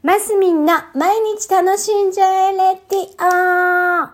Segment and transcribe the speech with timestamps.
[0.00, 4.08] マスミンの毎日楽しんじゃえレディオ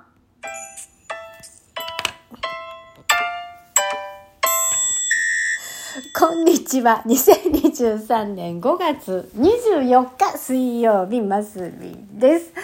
[6.19, 7.03] こんにちは。
[7.05, 12.55] 2023年5月24日水曜日、マスミンです。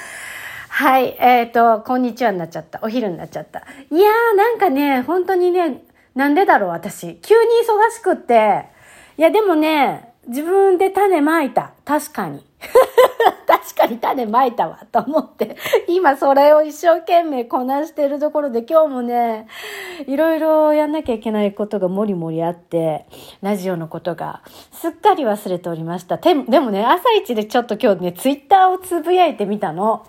[0.70, 2.80] はい、えっ、ー、と、こんにちはになっちゃった。
[2.82, 3.66] お昼になっちゃった。
[3.90, 5.84] いやー、なんかね、本当にね、
[6.14, 7.16] なんでだろう、私。
[7.16, 8.64] 急に忙しくって。
[9.18, 11.72] いや、でもね、自分で種まいた。
[11.84, 12.46] 確かに。
[13.46, 15.56] 確かに種まいたわ、と思って。
[15.88, 19.46] 今それを一生懸命こなしてるところで今日もね、
[20.06, 23.06] いろいろやんなきゃいけないことがもりもりあって、
[23.42, 24.42] ラジオのことが
[24.72, 26.16] すっかり忘れておりました。
[26.18, 30.06] でもね、朝一でちょっと今日ね、ツイッターをつぶやいてみたの。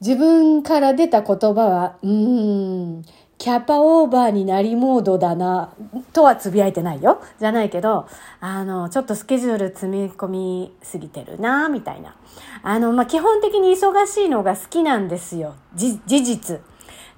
[0.00, 2.10] 自分から出た言葉は、うー
[2.98, 3.04] ん、
[3.38, 5.72] キャパオーバーになりモードだな、
[6.14, 7.22] とはつぶやいてないよ。
[7.38, 8.08] じゃないけど、
[8.40, 12.16] あの、ちょっとスケジュール積み込みすぎてるな、みたいな。
[12.62, 15.54] あの、まあ、基本的に忙しいのが好きなんですよ。
[15.74, 16.60] じ、事実。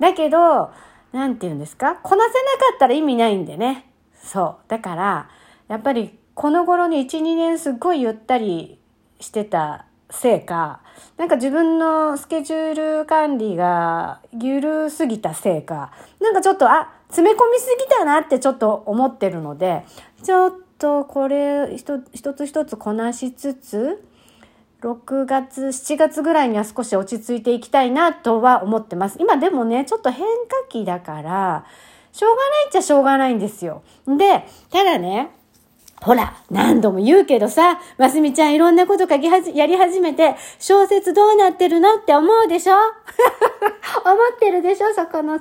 [0.00, 0.72] だけど、
[1.12, 1.94] なんて言うんですか？
[2.02, 3.90] こなせなかったら意味ないんでね。
[4.20, 4.68] そう。
[4.68, 5.28] だから、
[5.68, 8.78] やっぱり、この頃に1、2年すっごいゆったり
[9.20, 10.80] してたせいか、
[11.16, 19.84] なんか自分のスケジュール管理が緩すぎたせいか、なんかちょっと、あ、詰め込みすぎたなってちょっと思ってるので、
[20.22, 22.00] ちょっとこれ一
[22.34, 24.04] つ一つこなしつつ、
[24.82, 29.16] 6月、7月ぐらいには少し落ち着いていきたいなとは思ってます。
[29.18, 31.64] 今でもね、ちょっと変化期だから、
[32.12, 33.82] しょうがないっちゃしょうがないんですよ。
[34.06, 35.30] で、ただね、
[36.02, 42.74] ほら、何度も言うけどさ、ますみちゃんいろんなこと書きはじ、やり始めて、小説どうなってるのって思うでしょ？
[44.04, 44.92] 思ってるでしょ？
[44.94, 45.40] そこの、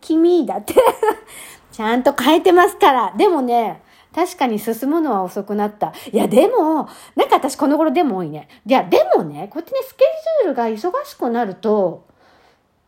[0.00, 0.74] 君だって。
[1.70, 3.12] ちゃんと変えてますから。
[3.16, 3.82] でもね、
[4.14, 5.92] 確かに進むのは遅くなった。
[6.12, 8.48] いや、でも、なんか私この頃でも多いね。
[8.64, 10.04] いや、でもね、こってね、スケ
[10.42, 12.04] ジュールが忙しくなると、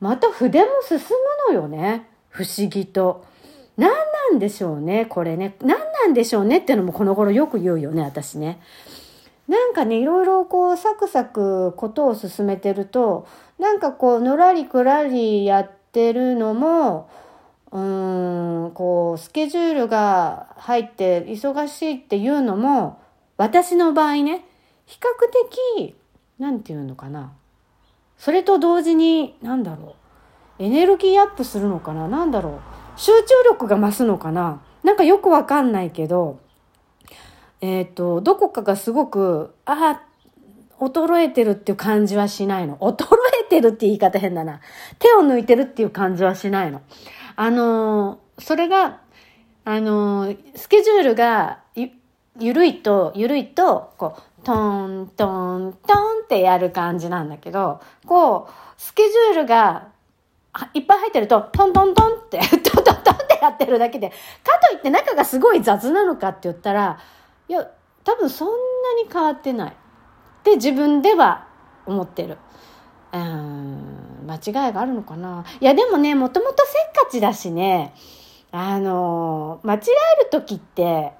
[0.00, 0.98] また筆も進
[1.48, 2.08] むのよね。
[2.30, 3.24] 不思議と。
[3.76, 5.56] 何なんでしょうね、これね。
[5.62, 8.60] 何なんでしょうねっていうのもこの頃よく言うよね、私ね。
[9.48, 13.26] なんかね、いろいろこう、サクサクことを進めてると、
[13.58, 17.10] なんかこう、のらりくらりやってるのも、
[17.72, 23.00] うーん、こう、スケジュールが入って忙しいっていうのも、
[23.36, 24.44] 私の場合ね、
[24.86, 25.06] 比較
[25.80, 25.96] 的、
[26.38, 27.32] なんていうのかな。
[28.16, 29.96] それと同時に、なんだろ
[30.60, 30.62] う。
[30.62, 32.60] エネルギーアップするのかななんだろう。
[32.94, 36.38] 集中力が増すのかななんかよくわかんないけど、
[37.60, 40.02] えっ、と、どこかがすごく、ああ、
[40.78, 42.76] 衰えてるっていう感じはしないの。
[42.78, 43.04] 衰
[43.44, 44.60] えてるって言い方変だな。
[45.00, 46.82] 手を抜いてるっていう感じはしないの。
[47.34, 49.00] あのー、それが、
[49.64, 51.90] あのー、スケジュールがゆ、
[52.38, 59.88] ゆるいと、ゆるいと、こう、トントントンってやる感じなんだけど、こう、スケジュールが
[60.74, 64.14] いっぱい入ってると、トントントンって、 トントントンってやってるだけで、か
[64.68, 66.98] といって中がすごい雑なのかって言ったら、
[67.48, 67.66] いや、
[68.04, 68.54] 多分そんな
[69.02, 69.70] に変わってない。
[69.70, 69.74] っ
[70.42, 71.46] て自分では
[71.86, 72.38] 思ってる。
[73.12, 77.94] うん、間違いがあるのかないや、でもね、もともとせっかちだしね、
[78.52, 79.78] あの間違
[80.20, 81.12] える時って、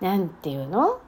[0.00, 1.00] なんていうの？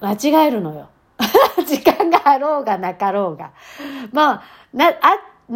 [0.00, 0.88] 間違えるのよ。
[1.66, 3.52] 時間があろうがなかろうが。
[4.12, 4.42] まあ、
[4.72, 4.92] な、あ、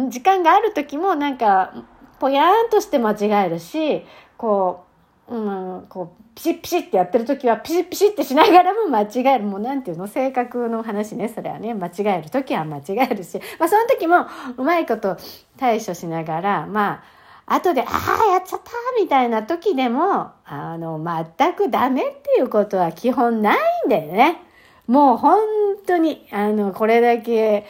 [0.09, 1.73] 時間がある時もなんか、
[2.19, 4.05] ぽやーんとして間違えるし、
[4.37, 4.85] こ
[5.29, 5.37] う、う
[5.79, 9.45] ん、こう、ピシッピシッってやってる時はピシッピシッってしながらも間違える。
[9.45, 10.05] もうなんていうの？
[10.07, 11.29] 性格の話ね。
[11.29, 11.73] それはね。
[11.73, 13.39] 間違える時は間違えるし。
[13.57, 15.15] まあその時もうまいこと
[15.57, 17.03] 対処しながら、ま
[17.47, 20.99] あ、後で、ああ、やっちゃったみたいな時でも、あの、
[21.37, 23.57] 全くダメっていうことは基本ない
[23.87, 24.41] んだよね。
[24.87, 25.39] もう本
[25.85, 27.65] 当に、あの、これだけ、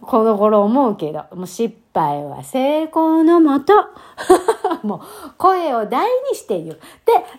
[0.00, 3.72] この頃思うけど、もう失敗は成功のもと。
[4.82, 5.00] もう、
[5.38, 6.76] 声を大にして言う。
[6.76, 6.80] で、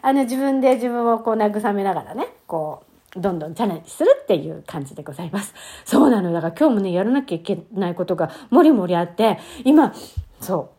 [0.02, 2.84] あの、自分で自分をこう慰めながらね、こ
[3.16, 5.54] う、どんどんチャレンジするっていう感じでございます。
[5.86, 6.32] そうなの。
[6.32, 9.94] だから今日もね、やらなきゃいけないことがもりもりあって、今、
[10.40, 10.70] そ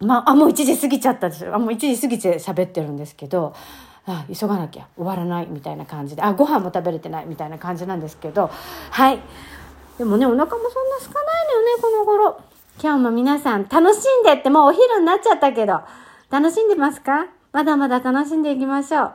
[0.00, 0.06] う。
[0.06, 1.54] まあ、あ、もう1時過ぎちゃったでしょ。
[1.54, 3.54] あ、もう1時過ぎて喋ってるんですけど、
[4.06, 8.50] あ急がなきゃ終わらないみたいな感じであご飯も食べれてないみたいな感じなんですけど
[8.90, 9.20] はい。
[9.98, 12.40] でもねお腹もそんな空かないのよねこの頃。
[12.82, 15.80] 今日も皆さん楽しんでってもうお昼になっちゃったけど。
[16.30, 17.26] 楽しんでますか？
[17.52, 19.12] まだまだ楽しんでいきましょう。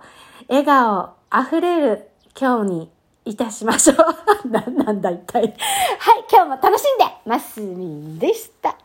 [0.49, 2.07] 笑顔あふれる
[2.39, 2.91] 今日に
[3.25, 3.97] いたしましょう。
[4.47, 5.41] ななんだ一体。
[5.41, 5.53] はい
[6.31, 7.59] 今日も楽しんでます。
[7.59, 8.75] みでした。